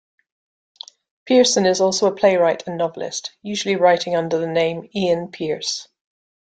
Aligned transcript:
Pierson 1.27 1.67
is 1.67 1.79
also 1.79 2.07
a 2.07 2.15
playwright 2.15 2.63
and 2.65 2.75
novelist, 2.75 3.35
usually 3.43 3.75
writing 3.75 4.15
under 4.15 4.39
the 4.39 4.47
name 4.47 4.89
Ian 4.95 5.27
Pierce. 5.27 5.89